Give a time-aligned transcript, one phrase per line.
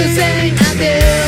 [0.00, 1.19] Suzanne Adele.